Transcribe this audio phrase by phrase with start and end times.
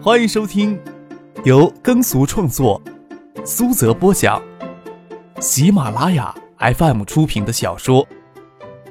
[0.00, 0.80] 欢迎收听
[1.44, 2.80] 由耕俗创作、
[3.44, 4.40] 苏泽播讲、
[5.40, 8.06] 喜马拉雅 FM 出品的小说《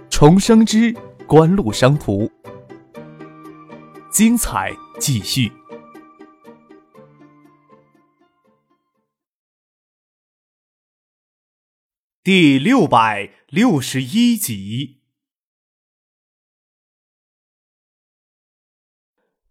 [0.09, 0.93] 重生之
[1.25, 2.25] 官路商途》，
[4.11, 5.49] 精彩继续，
[12.21, 14.96] 第六百六十一集。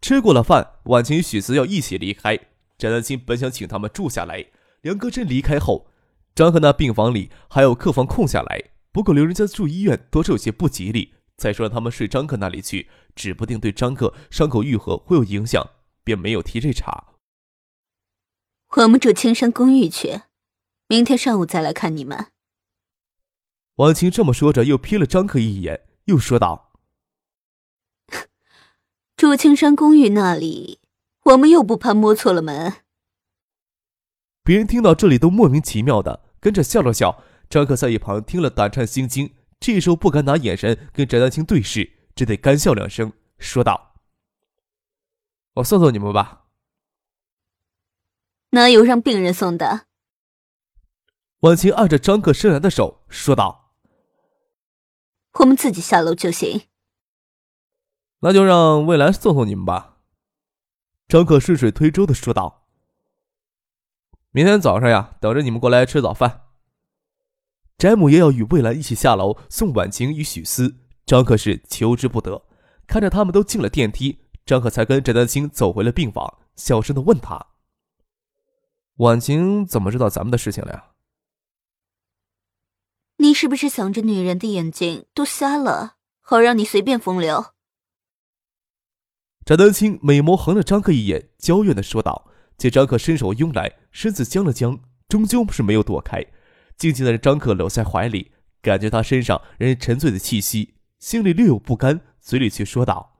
[0.06, 2.38] 吃过了饭，婉晴与许思要一起离开。
[2.78, 4.46] 翟丹青本想请他们住下来，
[4.82, 5.88] 梁戈真离开后，
[6.32, 8.70] 张克那病房里还有客房空下来。
[8.92, 11.14] 不过留人家住医院多少有些不吉利。
[11.36, 15.68] 再说让他们睡张克那里去，指不定对张克伤口愈合会有影响，
[16.04, 17.06] 便没有提这茬。
[18.76, 20.20] 我们住青山公寓去，
[20.86, 22.26] 明天上午再来看你们。
[23.78, 26.65] 婉晴这么说着，又瞥了张克一眼，又说道。
[29.16, 30.78] 住青山公寓那里，
[31.22, 32.74] 我们又不怕摸错了门。
[34.44, 37.22] 别人听到这里都莫名其妙的跟着笑了笑。
[37.48, 43.94] 张克在一旁听了胆颤心惊，这时候不敢拿眼神跟翟丹青对视，只得干笑两声，说道
[45.54, 46.44] ：“我送送你们吧。”
[48.50, 49.86] 哪有让病人送的？
[51.40, 53.72] 婉晴按着张克伸来的手说道
[55.40, 56.64] ：“我们自己下楼就行。”
[58.20, 59.98] 那就让未来送送你们吧。”
[61.08, 62.66] 张可顺水推舟的说道。
[64.32, 66.42] “明天早上呀，等着你们过来吃早饭。”
[67.78, 72.42] 翟母也要与未来一起下楼送婉晴与许思，张可是求之不得。
[72.86, 77.48] 看着他们都进了电梯，张可才跟翟丹青走回了病房，小声的问他
[78.96, 80.92] ：“婉晴怎么知道咱们的事情了呀
[83.18, 87.54] ？”“你是不是想着女人的眼睛都瞎了，好让你随便风流？”
[89.46, 96.20] 翟丹青美眸横了张克一眼，娇怨的说道：“见张克伸手拥来，身子僵了僵，终究是没有躲开，
[96.76, 103.16] 静静的让张克搂在怀里，感觉他身上让人沉醉的气息，心里略有不甘，嘴里却说道：‘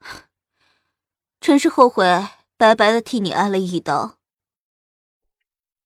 [1.38, 2.06] 真是后悔，
[2.56, 4.16] 白白的替你挨了一刀。’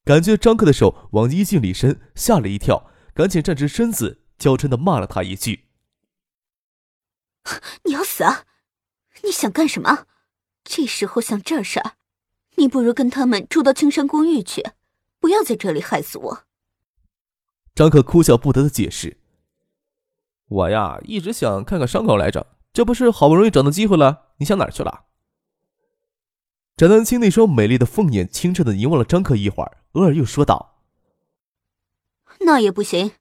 [0.06, 5.64] 感觉张克的手往衣襟里伸，吓了一跳，赶紧站直身子，娇嗔的骂了他一句。”
[7.84, 8.44] 你要死啊！
[9.22, 10.06] 你想干什么？
[10.64, 11.92] 这时候想这事儿，
[12.56, 14.62] 你不如跟他们住到青山公寓去，
[15.20, 16.44] 不要在这里害死我。
[17.74, 19.18] 张可哭笑不得的解释
[20.48, 24.32] ：“我呀，一直想看看伤口来着，这不是好不容易找到机会了？
[24.38, 25.04] 你想哪儿去了？”
[26.76, 30.82] 展丹青那双美丽的凤眼清澈的凝望了张克一会儿，偶尔又说道
[32.40, 33.12] ：“那也不行，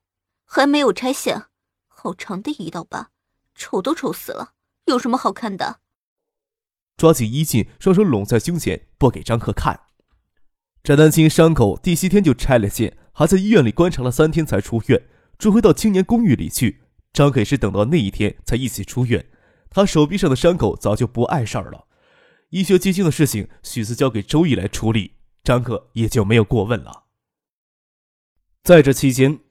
[0.45, 1.45] 还没有拆线，
[1.87, 3.11] 好长的一道疤。”
[3.55, 4.53] 丑都丑死了，
[4.85, 5.79] 有什么好看的？
[6.97, 9.79] 抓紧衣襟，双手拢在胸前，不给张克看。
[10.83, 15.01] 翟丹青伤口第七天就拆了线，还在医院里观察了三天才出院，
[15.37, 16.83] 住回到青年公寓里去。
[17.11, 19.25] 张克也是等到那一天才一起出院。
[19.69, 21.87] 他手臂上的伤口早就不碍事儿了，
[22.49, 27.05] 医学基金的事情，许是交给周易来处理，张克也就没有过问了。
[28.63, 29.44] 在这期间。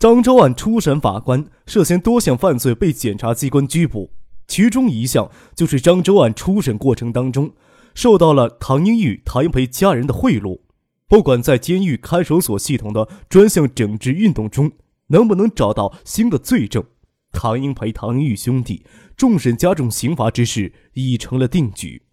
[0.00, 4.10] 漳州案初审法官涉嫌多项犯罪被检察机关拘捕，
[4.48, 7.52] 其中一项就是漳州案初审过程当中
[7.94, 10.58] 受到了唐英玉、唐英培家人的贿赂。
[11.06, 14.72] 不管在监狱看守所系统的专项整治运动中
[15.08, 16.82] 能不能找到新的罪证，
[17.30, 18.86] 唐英培、唐英玉兄弟
[19.18, 22.04] 重审加重刑罚之事已成了定局。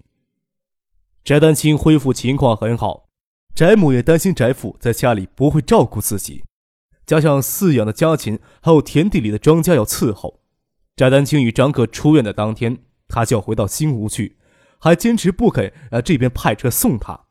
[1.23, 3.05] 翟丹青恢复情况很好，
[3.55, 6.43] 翟母也担心翟父在家里不会照顾自己。
[7.07, 10.41] 加上饲养的家禽，还有田地里的庄稼要伺候。
[10.97, 14.37] 翟丹青与张克出院的当天，他就要回到新屋去，
[14.77, 17.27] 还坚持不肯让这边派车送他。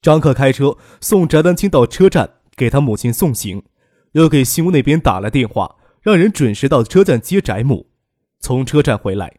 [0.00, 3.62] 张克开车送翟丹青到车站，给他母亲送行，
[4.12, 7.90] 又给新屋那边打了电话，让人准时到车站接翟母。
[8.40, 9.38] 从车站回来，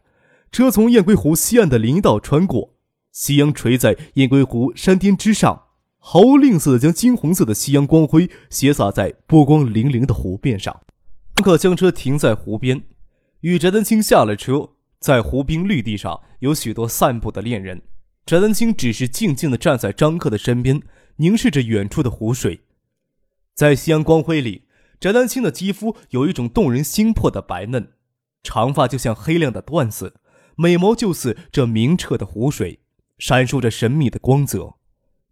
[0.52, 2.76] 车从雁归湖西岸的林道穿过，
[3.10, 5.63] 夕阳垂在雁归湖山巅之上。
[6.06, 10.82] 毫无吝啬地将金红色的夕阳光辉斜洒在波光粼粼的湖面上。
[11.34, 12.84] 张克将车停在湖边，
[13.40, 14.68] 与翟丹青下了车。
[15.00, 17.80] 在湖滨绿地上有许多散步的恋人。
[18.26, 20.82] 翟丹青只是静静地站在张克的身边，
[21.16, 22.60] 凝视着远处的湖水。
[23.54, 24.64] 在夕阳光辉里，
[25.00, 27.92] 翟丹青的肌肤有一种动人心魄的白嫩，
[28.42, 30.16] 长发就像黑亮的缎子，
[30.56, 32.80] 美眸就似这明澈的湖水，
[33.18, 34.74] 闪烁着神秘的光泽。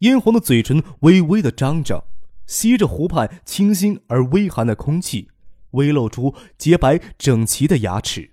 [0.03, 2.09] 嫣红的嘴唇微微的张着，
[2.45, 5.31] 吸着湖畔清新而微寒的空气，
[5.73, 8.33] 微露出洁白整齐的牙齿。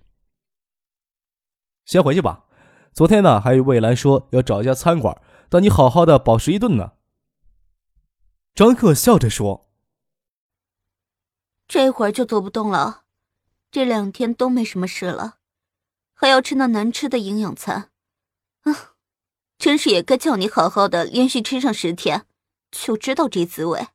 [1.86, 2.46] 先回去吧，
[2.92, 5.22] 昨天呢，还有魏兰说要找一家餐馆，
[5.52, 6.94] 让你好好的饱食一顿呢。
[8.56, 9.70] 张克笑着说
[11.70, 13.04] ：“这会儿就走不动了，
[13.70, 15.38] 这两天都没什么事了，
[16.16, 17.92] 还要吃那难吃的营养餐，
[19.60, 22.26] 真是也该叫你好好的连续吃上十天，
[22.72, 23.88] 就知道这滋味。”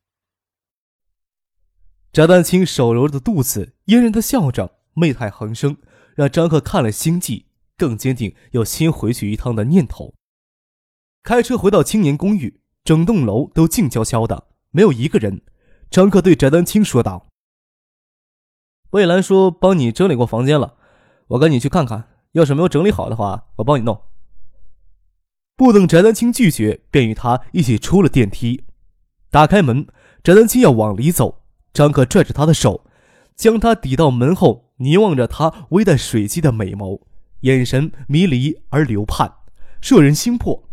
[2.13, 5.79] 翟丹青手揉着肚子，嫣然的笑着，媚态横生，
[6.15, 7.47] 让张克看了心悸，
[7.77, 10.15] 更坚定要先回去一趟的念头。
[11.23, 14.49] 开车回到青年公寓，整栋楼都静悄悄的。
[14.71, 15.43] 没有一个人，
[15.91, 17.27] 张克对翟丹青说道
[18.91, 20.77] ：“魏兰说帮你整理过房间了，
[21.29, 22.11] 我赶紧去看看。
[22.33, 24.01] 要是没有整理好的话，我帮你弄。”
[25.57, 28.65] 不等翟丹青拒绝，便与他一起出了电梯。
[29.31, 29.87] 打开门，
[30.23, 31.43] 翟丹青要往里走，
[31.73, 32.85] 张克拽着他的手，
[33.37, 37.01] 将他抵到门后，凝望着他微带水迹的美眸，
[37.41, 39.33] 眼神迷离而流盼，
[39.81, 40.69] 摄人心魄。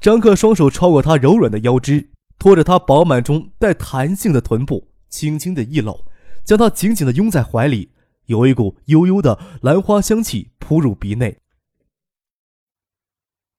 [0.00, 2.10] 张克双手超过他柔软的腰肢。
[2.38, 6.04] 拖着她饱满中带弹性的臀部，轻轻的一搂，
[6.42, 7.92] 将她紧紧的拥在怀里，
[8.26, 11.38] 有一股悠悠的兰花香气扑入鼻内。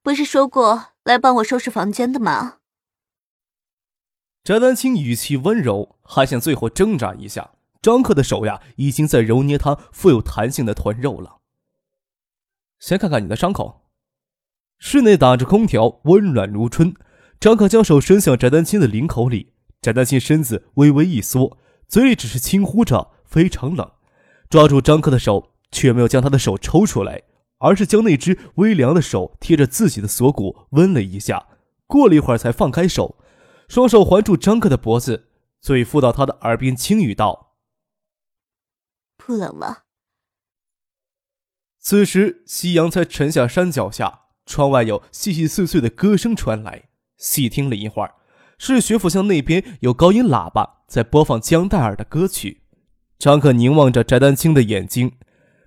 [0.04, 2.58] 不是说过来帮我收拾房间的吗？
[4.44, 7.52] 翟丹青语气温柔，还想最后挣扎一下。
[7.82, 11.38] 张克的手呀，已经在揉捏他富有弹性的臀肉了。
[12.80, 13.88] 先看看你的伤口。
[14.78, 16.94] 室内打着空调，温暖如春。
[17.40, 21.58] 张克将手伸向翟丹青的领口里，翟丹青身子微微一缩，
[21.88, 23.90] 嘴里只是轻呼着“非常冷”，
[24.50, 27.24] 抓住张克的手，却没有将他的手抽出来，
[27.64, 31.48] 而是将那只微凉的手贴着自己的锁骨温了一下，
[31.88, 33.18] 过了一会儿才放开手，
[33.68, 35.30] 双手环住张克的脖子，
[35.62, 37.56] 嘴附到他的耳边轻语道
[39.16, 39.78] ：“不冷吗。”
[41.80, 46.90] 此时夕阳才沉下山脚下，窗外有细细碎碎的歌声传来。
[47.18, 48.16] 细听了一会儿，
[48.58, 52.64] 是学府巷那边有高音喇叭在播放江黛儿的歌曲。
[53.18, 55.14] 张克凝望着翟丹青的眼睛，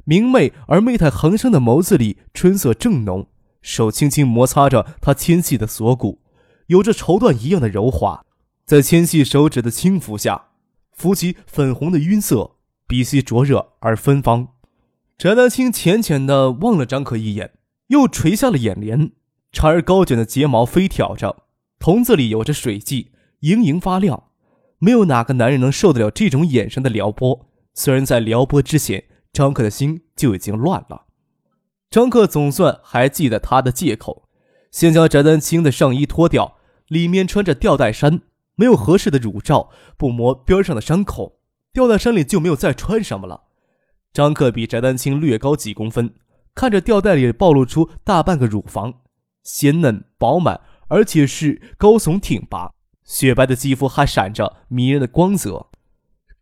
[0.09, 3.27] 明媚而媚态横生的眸子里春色正浓，
[3.61, 6.21] 手轻轻摩擦着她纤细的锁骨，
[6.69, 8.25] 有着绸缎一样的柔滑，
[8.65, 10.51] 在纤细手指的轻抚下，
[10.93, 12.53] 浮起粉红的晕色，
[12.87, 14.47] 鼻息灼热而芬芳。
[15.19, 17.51] 翟丹青浅浅地望了张可一眼，
[17.89, 19.11] 又垂下了眼帘。
[19.51, 21.43] 长而高卷的睫毛飞挑着，
[21.81, 23.11] 瞳子里有着水迹，
[23.41, 24.25] 盈盈发亮。
[24.79, 27.49] 没有哪个男人能受得了这种眼神的撩拨。
[27.75, 29.03] 虽然在撩拨之前，
[29.37, 31.05] 张克的心就已经乱了。
[31.91, 34.27] 张克总算还记得他的借口：
[34.71, 36.57] 先将翟丹青的上衣脱掉，
[36.89, 38.23] 里面穿着吊带衫，
[38.55, 39.69] 没有合适的乳罩，
[39.99, 41.39] 不磨边上的伤口，
[41.71, 43.43] 吊带衫里就没有再穿什么了。
[44.15, 46.15] 张克比翟丹青略高几公分，
[46.55, 49.03] 看着吊带里暴露出大半个乳房。
[49.43, 52.73] 鲜嫩饱满，而且是高耸挺拔，
[53.05, 55.67] 雪白的肌肤还闪着迷人的光泽。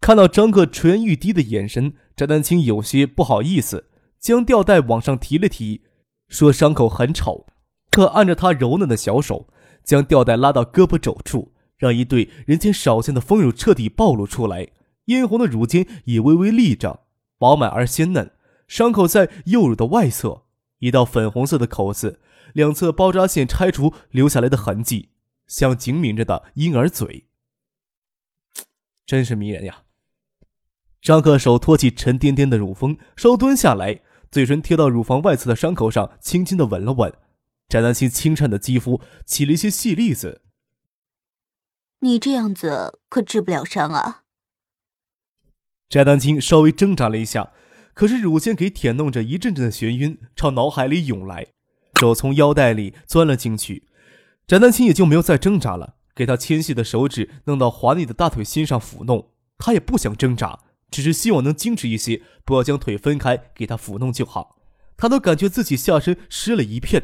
[0.01, 3.91] 看到张克垂涎欲滴的眼神，翟丹青有些不好意思，
[4.21, 5.83] 将吊带往上提了提，
[6.29, 7.47] 说：“伤口很丑。”
[7.91, 9.49] 可按着他柔嫩的小手，
[9.85, 14.69] 将吊带拉到胳膊肘处，让一对人间少见的丰乳彻底暴露出来，
[15.05, 17.05] 嫣红的乳尖也微微立着，
[17.39, 18.33] 饱满而鲜嫩。
[18.67, 20.45] 伤口在右乳的外侧，
[20.79, 22.21] 一道粉红色的口子。
[22.53, 25.11] 两侧包扎线拆除留下来的痕迹，
[25.47, 27.27] 像紧抿着的婴儿嘴，
[29.05, 29.84] 真是迷人呀！
[31.05, 37.13] 张克手托起沉甸甸的乳峰，稍蹲下来，嘴唇贴到乳房外侧的伤口上，轻轻的吻了吻。
[37.69, 40.41] 翟丹青清颤的肌肤起了一些细粒子。
[42.01, 44.23] 你这样子可治不了伤啊！
[45.91, 47.53] 翟丹青稍微挣扎了一下，
[47.93, 51.49] 可是乳腺给舔弄着，一阵阵的眩晕朝脑海里涌来。
[52.01, 53.87] 手从腰带里钻了进去，
[54.47, 59.33] 翟丹青也就没有再挣扎了，给他纤细的手指弄到华丽的大腿心上抚弄。
[59.59, 60.61] 他也不想挣扎，
[60.95, 64.61] 只是希望能矜持一些，不要将腿分开，给他抚弄就好。
[64.97, 67.03] 他都感觉自己下身湿了一片。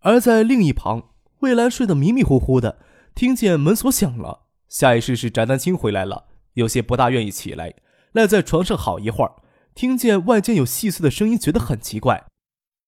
[0.00, 2.78] 而在另一旁，魏兰睡得迷迷糊糊的，
[3.14, 7.72] 听见门锁响了，下意识是翟丹青回来了，有些不大愿意起来，
[8.12, 9.32] 赖在床上好一会儿，
[9.74, 12.26] 听见外间有细碎的声音，觉得很奇怪。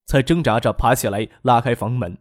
[0.07, 2.19] 才挣扎着爬起来，拉开房门。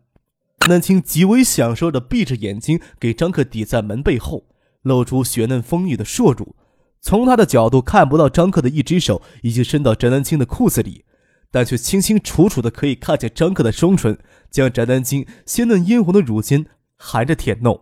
[0.69, 4.45] 南青极为享受的闭着眼睛，给张克抵在门背后，
[4.83, 6.55] 露出雪嫩丰腴的硕乳。
[7.01, 11.05] 从他的角度看不到张克的一只手已经伸到翟丹青的裤子里，
[11.49, 14.17] 但却清清楚楚的可以看见张克的双唇
[14.51, 16.65] 将翟丹青鲜嫩殷红的乳尖
[16.97, 17.81] 含着舔弄，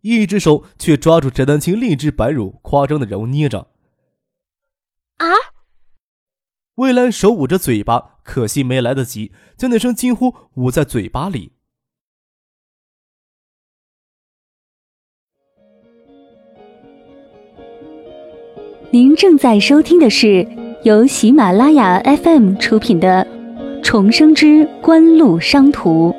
[0.00, 3.68] 一只手却抓住翟丹青另一只白乳，夸张的揉捏着。
[5.18, 5.26] 啊！
[6.74, 11.57] 魏兰手捂着嘴巴，可惜没来得及将那声惊呼捂在嘴巴里。
[18.90, 20.48] 您正在收听的是
[20.82, 23.22] 由喜马拉雅 FM 出品的
[23.82, 26.10] 《重生之官路商途》。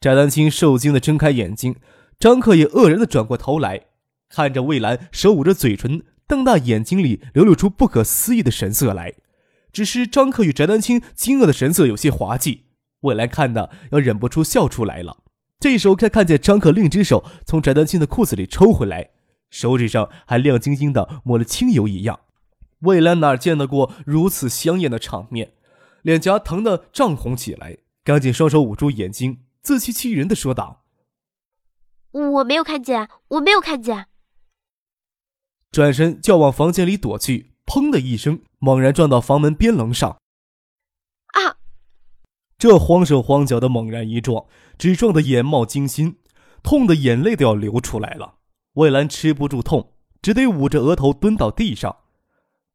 [0.00, 1.76] 翟丹青受惊的睁开眼睛，
[2.18, 3.82] 张克也愕然的转过头来，
[4.28, 9.14] 看着魏兰，手捂着嘴唇，瞪大眼睛里流露出不可思议的神色来。
[9.72, 12.62] 只是张克与翟丹青惊愕的神色有些滑稽。
[13.00, 15.18] 魏兰看的要忍不住笑出来了。
[15.58, 19.10] 这时候才看见张克另一只手从翟丹青的裤子里抽回来，
[19.50, 22.20] 手指上还亮晶晶的抹了清油一样。
[22.80, 25.52] 魏兰哪见得过如此香艳的场面，
[26.00, 30.84] 脸颊疼得涨红起来，赶紧双手捂住眼睛，自欺欺人的说道
[32.12, 34.06] ：“我没有看见，我没有看见。”
[35.70, 40.19] 转身就要往房间里躲去，砰的一声，猛然撞到房门边棱上。
[42.60, 44.44] 这慌手慌脚的猛然一撞，
[44.76, 46.16] 只撞得眼冒金星，
[46.62, 48.34] 痛的眼泪都要流出来了。
[48.74, 51.96] 魏兰吃不住痛，只得捂着额头蹲到地上。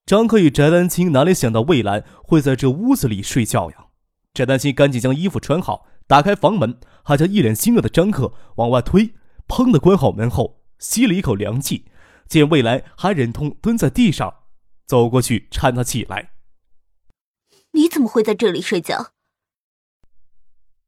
[0.04, 3.86] 张克与翟丹青哪里想到魏兰会在这屋子里睡觉呀？
[4.34, 9.14] 翟丹青赶紧将衣服穿好，打开房门，还将一脸惊愕的张克往外推，
[9.48, 11.86] 砰的关好门后，吸了一口凉气。
[12.28, 14.34] 见魏兰还忍痛蹲在地上，
[14.88, 16.32] 走过去搀她起来。
[17.74, 19.12] 你怎么会在这里睡觉？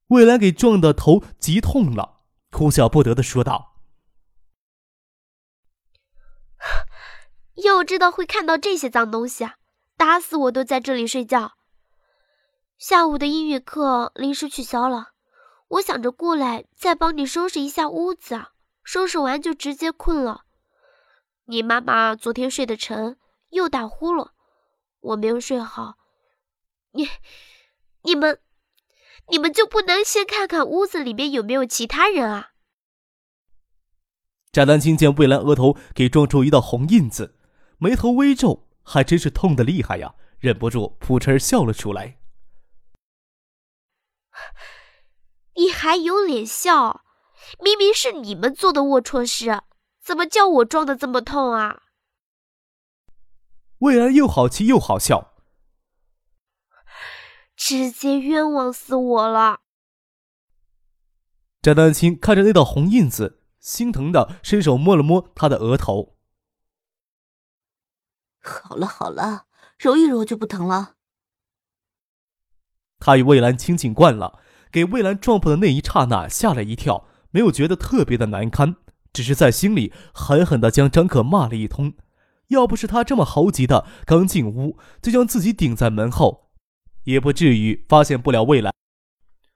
[0.07, 3.75] 未来给撞的头急痛了，哭笑不得的说道
[7.55, 9.57] ：“要知道会看到这些脏东西啊，
[9.97, 11.57] 打死我都在这里睡觉。
[12.77, 15.09] 下午的英语课临时取消了，
[15.67, 18.45] 我想着过来再帮你收拾一下屋子，
[18.83, 20.45] 收拾完就直接困了。
[21.45, 23.17] 你妈妈昨天睡得沉，
[23.49, 24.29] 又打呼噜，
[25.01, 25.97] 我没有睡好。
[26.91, 27.09] 你，
[28.03, 28.39] 你们。”
[29.29, 32.51] 你们就不能先看看屋子里面有没有其他人啊？
[34.51, 37.35] 贾丹青见魏兰额头给撞出一道红印子，
[37.77, 42.17] 眉头微皱，还真是痛的厉害呀，忍不住扑哧笑了出来。
[45.55, 47.03] 你还有脸笑？
[47.63, 49.61] 明明是你们做的龌龊事，
[50.03, 51.83] 怎么叫我撞的这么痛啊？
[53.79, 55.35] 魏兰又好气又好笑。
[57.57, 59.61] 直接冤枉死我了！
[61.61, 66.15] 翟丹青看着那道红印子，心疼的伸手摸了摸他的额头。
[68.39, 69.47] 好了好了，
[69.79, 70.93] 揉一揉就不疼了。
[72.99, 74.39] 他与魏兰亲近惯了，
[74.71, 78.75] 给魏兰撞破的那一刹那吓了一跳，没有觉得特别的难堪，
[79.11, 81.93] 只是在心里狠狠的将张克骂了一通。
[82.49, 86.46] 要不是他这么猴急的，刚进屋就将自己顶在门后。
[87.07, 88.73] 也不至于发现不了未来。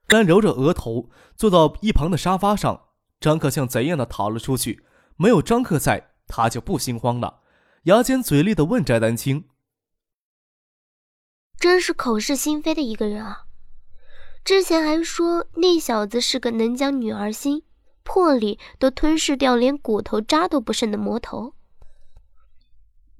[0.07, 2.87] 丹揉着额头，坐到一旁的沙发上。
[3.19, 4.85] 张克像贼一样的逃了出去。
[5.17, 7.41] 没有张克在，他就不心慌了，
[7.83, 9.49] 牙尖嘴利的问翟丹青
[11.59, 13.43] ：“真是口是心非的一个人啊！
[14.45, 17.63] 之前还说那小子是个能将女儿心
[18.03, 21.53] 魄力都吞噬掉，连骨头渣都不剩的魔头。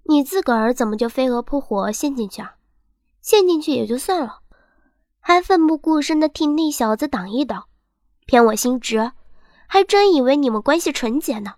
[0.04, 2.56] 你自个儿怎么就飞蛾扑火陷进去啊？”
[3.22, 4.42] 陷进去也就算了，
[5.20, 7.68] 还奋不顾身的替那小子挡一刀，
[8.26, 9.12] 骗我心直，
[9.68, 11.56] 还真以为你们关系纯洁呢。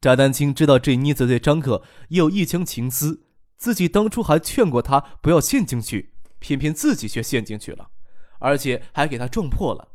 [0.00, 3.24] 翟丹青知道这妮子对张克也有一腔情思，
[3.56, 7.88] 自己当初还劝过他不要陷进去，偏偏自己却陷进去了，
[8.38, 9.88] 而且还给他撞破了，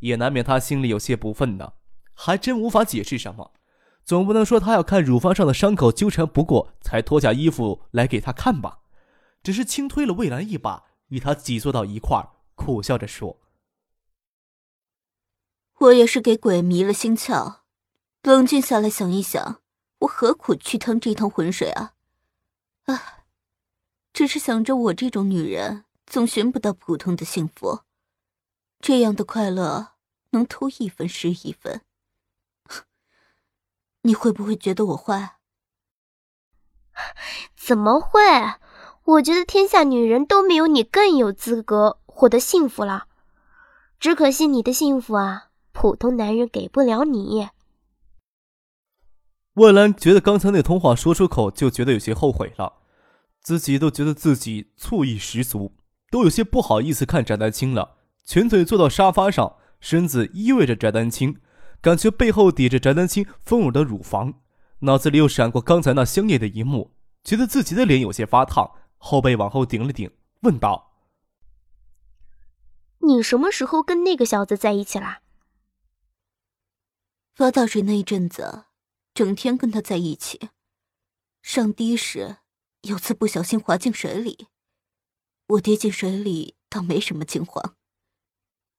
[0.00, 1.72] 也难免他心里有些不忿呢。
[2.14, 3.52] 还真无法解释什么，
[4.04, 8.78] 总不能说他要看乳房上的伤口纠缠不过，才脱下衣服来给他看吧。
[9.48, 13.40] 只是轻推了魏兰一把，与他挤坐到一块儿，苦笑着说
[15.80, 17.60] ：“我也是给鬼迷了心窍。
[18.24, 19.62] 冷静下来想一想，
[20.00, 21.94] 我何苦去趟这趟浑水啊？
[22.84, 23.24] 啊，
[24.12, 27.84] 只是想着我这种女人总寻不到普通的幸福，
[28.80, 29.94] 这样的快乐
[30.32, 31.80] 能偷一分是一分。
[34.02, 35.38] 你会不会觉得我坏？
[37.56, 38.20] 怎么会？”
[39.08, 43.06] 我觉得天下女人都没有你更有资格获得幸福了，
[43.98, 47.48] 只可惜你的幸福啊，普通男人给不了你。
[49.54, 52.74] 魏兰觉得刚才那通话说出口就觉得有些后悔了，
[53.40, 55.72] 自己都觉得自己醋意十足，
[56.10, 57.96] 都有些不好意思看翟丹青了，
[58.26, 61.38] 蜷腿坐到沙发上，身子依偎着翟丹青，
[61.80, 64.34] 感觉背后抵着翟丹青丰乳的乳房，
[64.80, 66.90] 脑子里又闪过刚才那香艳的一幕，
[67.24, 70.92] 觉得自己的脸有些发烫，后背往后顶了顶，问道
[72.98, 75.22] ：“你什么时候跟那个小子在一起啦？”
[77.34, 78.66] 发大水那一阵子，
[79.14, 80.50] 整天跟他在一起。
[81.40, 82.38] 上堤时，
[82.82, 84.48] 有次不小心滑进水里，
[85.46, 87.76] 我跌进水里倒没什么惊慌，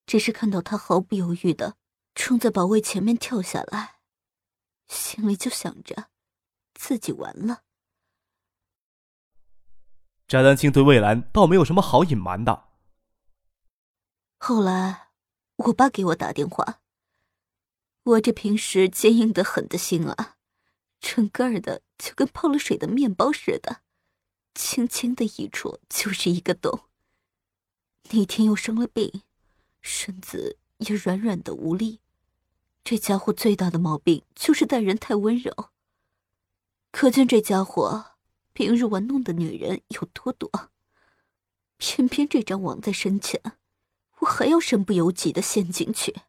[0.05, 1.77] 只是看到他毫不犹豫的
[2.13, 4.01] 冲在保卫前面跳下来，
[4.87, 6.09] 心里就想着
[6.73, 7.63] 自己完了。
[10.29, 12.65] 翟丹青对魏兰倒没有什么好隐瞒的。
[14.37, 15.09] 后来，
[15.55, 16.81] 我爸给我打电话，
[18.03, 20.35] 我这平时坚硬的很的心啊。
[21.01, 23.81] 整个儿的就跟泡了水的面包似的，
[24.53, 26.81] 轻轻的一戳就是一个洞。
[28.11, 29.23] 那天又生了病，
[29.81, 32.01] 身子也软软的无力。
[32.83, 35.71] 这家伙最大的毛病就是待人太温柔。
[36.91, 38.11] 可见这家伙
[38.53, 40.71] 平日玩弄的女人有多多。
[41.77, 43.41] 偏偏这张网在身前，
[44.19, 46.21] 我还要身不由己的陷进去。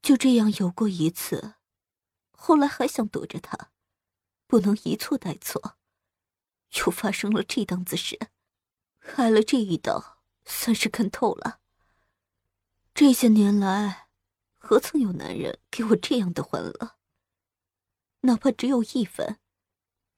[0.00, 1.54] 就这样游过一次。
[2.30, 3.70] 后来还想躲着他，
[4.46, 5.76] 不能一错再错，
[6.78, 8.18] 又发生了这档子事，
[9.16, 11.60] 挨了这一刀，算是看透了。
[12.94, 14.08] 这些年来，
[14.58, 16.96] 何曾有男人给我这样的欢乐？
[18.22, 19.38] 哪怕只有一分，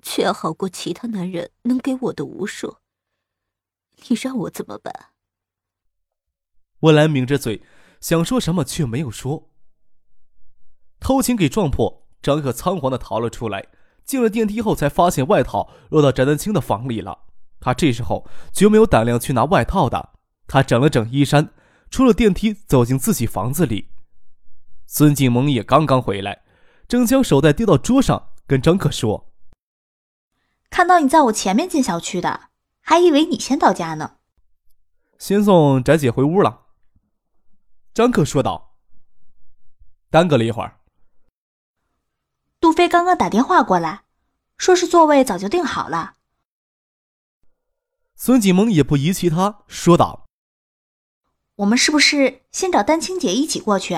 [0.04, 2.76] 却要好过其他男人能给我的无数。
[4.08, 4.92] 你让我怎么办？
[6.80, 7.62] 温兰抿着嘴，
[8.00, 9.50] 想说什么却没有说。
[11.00, 12.06] 偷情给撞破。
[12.22, 13.66] 张克仓皇的逃了出来，
[14.04, 17.26] 进了电梯后才发现外套落到翟丹青的房里了。
[17.60, 20.14] 他这时候绝没有胆量去拿外套的。
[20.46, 21.52] 他整了整衣衫，
[21.90, 23.90] 出了电梯，走进自己房子里。
[24.86, 26.44] 孙静萌也刚刚回来，
[26.88, 29.32] 正将手袋丢到桌上，跟张克说
[30.74, 32.48] ：“看到你在我前面进小区的，
[32.80, 34.16] 还以为你先到家呢。”
[35.20, 36.66] 先送翟姐回屋了。
[37.94, 38.74] 张克说道
[40.10, 40.80] ：“耽搁了一会儿。”
[42.58, 44.02] 杜飞刚刚打电话过来，
[44.58, 46.16] 说是座位早就订好了。
[48.16, 50.26] 孙锦萌也不疑其他，说道
[51.54, 53.96] ：“我们是不是先找丹青姐一起过去？”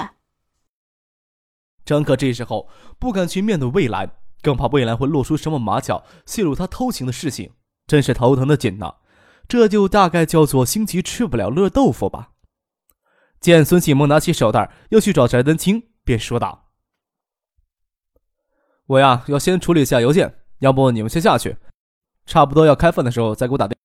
[1.87, 7.51] 张克这时候不敢去面对魏兰，更怕未来会露出什么马脚，泄露他偷情的事情，
[7.89, 8.95] 真是头疼的紧呐。
[9.49, 12.31] 这就大概叫做心急吃不了热豆腐吧。
[13.41, 16.69] 见孙启萌拿起手袋要去找翟丹青，便说道。
[18.87, 21.57] 我呀，要先处理一下邮件，要不你们先下去，
[22.25, 23.77] 差不多要开饭的时候再给我打电。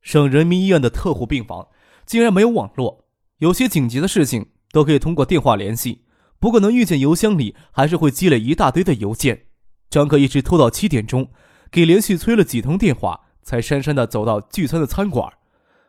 [0.00, 1.66] 省人民医院的特护病房
[2.06, 3.04] 竟然没有网络，
[3.38, 6.04] 有些紧急的事情都可以通过电话联系，
[6.38, 9.46] 不过能遇见邮箱里还是会积累一大堆的邮件。
[9.90, 11.30] 张克一直拖到七点钟，
[11.70, 15.32] 给连续催了几通电话，才姗姗的走到聚餐的餐馆，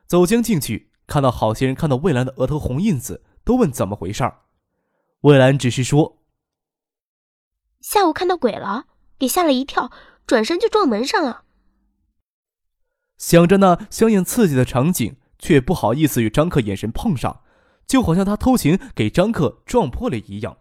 [0.07, 4.39] 走将进去，看到好些人看到魏兰的额头红印子，都问怎么回事儿。
[5.21, 6.17] 魏兰只是说。
[7.81, 8.85] 下午看到鬼了，
[9.17, 9.91] 给吓了一跳，
[10.25, 11.43] 转身就撞门上了。
[13.17, 17.41] 想着那香艳刺激的场景，却不好意思与张克眼神碰上，
[17.89, 20.59] 就好像他偷情给张克撞破了一样。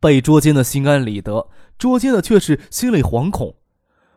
[0.00, 3.56] 被捉奸的心安理得，捉奸的却是心里惶恐。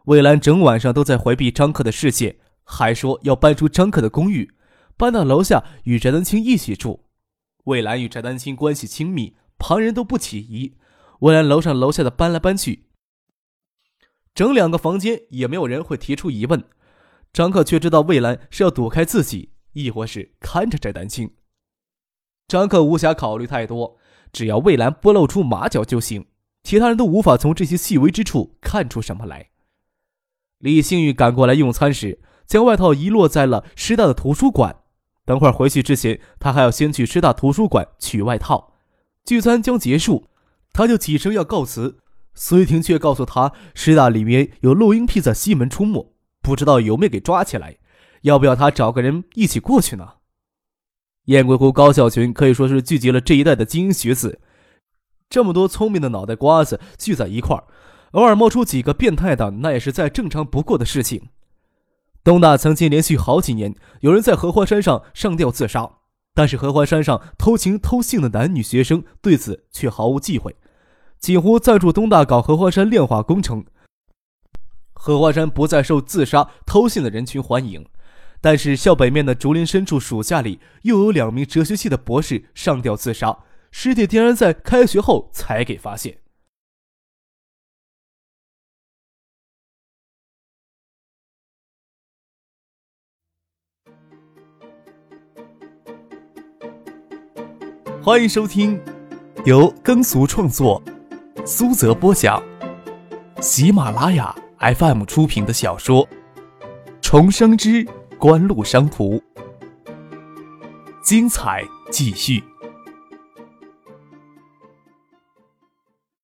[0.06, 4.54] 魏兰整晚上都在回避张克的视线，还说要搬出张克的公寓，
[4.96, 7.06] 搬到楼下与翟丹青一起住。
[7.66, 10.78] 魏兰与翟丹青关系亲密，旁人都不起疑。
[11.22, 12.86] 魏兰楼上楼下的搬来搬去，
[14.36, 16.64] 整两个房间也没有人会提出疑问。
[17.34, 21.32] 张克却知道魏兰是要躲开自己，亦或是看着翟丹青。
[22.50, 23.96] 张克无暇考虑太多，
[24.34, 26.26] 只要魏兰不露出马脚就行，
[26.64, 29.50] 其他人都无法从这些细微之处看出什么来。
[30.58, 34.78] 李星宇赶过来用餐时，将外套遗落在了师大的图书馆。
[35.26, 38.74] 等会儿回去之前，他还要先去师大图书馆取外套。
[39.24, 40.26] 聚餐将结束。
[40.74, 42.00] 他就起身要告辞，
[42.34, 47.78] 苏玉婷却告诉他，师大里面有录音癖在西门出没，不知道有没有给抓起来，
[48.22, 50.14] 要不要他找个人一起过去呢？
[51.26, 54.40] 燕归湖高校群可以说是聚集了这一代的精英学子，
[55.30, 57.64] 这么多聪明的脑袋瓜子聚在一块儿，
[58.12, 61.30] 偶尔冒出几个变态的，那也是再正常不过的事情。
[62.24, 65.92] 东大曾经连续好几年有人在荷花山上上吊自杀。
[66.36, 70.56] 但是荷花山上偷情偷性的男女学生对此却毫无忌讳，
[71.20, 73.66] 几乎赞助东大搞荷花山炼化工程。
[74.94, 77.86] 荷花山不再受自杀偷性的人群欢迎，
[78.42, 86.18] 但是校北面的竹林深处暑假里，又有两名哲学系的博士上吊自杀，尸体竟然在开学后才给发现。
[98.02, 98.82] 欢迎收听，
[99.46, 100.82] 由耕俗创作、
[101.46, 102.42] 苏泽播讲、
[103.42, 106.08] 喜马拉雅 FM 出品的小说
[107.02, 107.86] 《重生之
[108.20, 109.16] 官路商途》，
[111.02, 112.44] 精彩继续。